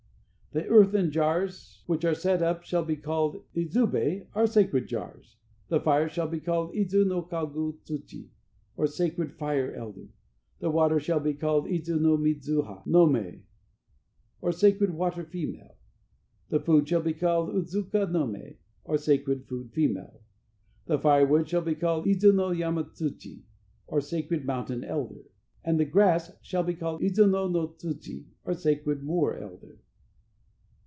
The 0.53 0.67
earthen 0.67 1.11
jars 1.11 1.81
which 1.85 2.03
are 2.03 2.13
set 2.13 2.41
up 2.41 2.63
shall 2.63 2.83
be 2.83 2.97
called 2.97 3.41
the 3.53 3.65
Idzube 3.69 4.27
or 4.35 4.45
sacred 4.45 4.85
jars, 4.85 5.37
the 5.69 5.79
fire 5.79 6.09
shall 6.09 6.27
be 6.27 6.41
called 6.41 6.73
Idzu 6.75 7.05
no 7.07 7.21
Kagu 7.23 7.77
tsuchi 7.85 8.27
or 8.75 8.85
sacred 8.85 9.31
fire 9.31 9.73
elder, 9.73 10.09
the 10.59 10.69
water 10.69 10.99
shall 10.99 11.21
be 11.21 11.33
called 11.33 11.67
Idzu 11.67 11.97
no 12.01 12.17
Midzu 12.17 12.63
ha 12.65 12.83
no 12.85 13.05
me 13.07 13.43
or 14.41 14.51
sacred 14.51 14.93
water 14.93 15.23
female, 15.23 15.77
the 16.49 16.59
food 16.59 16.85
shall 16.85 17.01
be 17.01 17.13
called 17.13 17.55
Idzuuka 17.55 18.11
no 18.11 18.27
me, 18.27 18.57
or 18.83 18.97
sacred 18.97 19.47
food 19.47 19.71
female, 19.71 20.19
the 20.85 20.99
firewood 20.99 21.47
shall 21.47 21.61
be 21.61 21.75
called 21.75 22.05
Idzu 22.05 22.33
no 22.35 22.51
Yama 22.51 22.83
tsuchi 22.83 23.43
or 23.87 24.01
sacred 24.01 24.43
mountain 24.45 24.83
elder, 24.83 25.29
and 25.63 25.79
the 25.79 25.85
grass 25.85 26.29
shall 26.41 26.63
be 26.63 26.73
called 26.75 26.99
Idzu 27.01 27.25
no 27.25 27.47
no 27.47 27.69
tsuchi 27.69 28.25
or 28.43 28.53
sacred 28.53 29.01
moor 29.01 29.35
elder." 29.35 29.79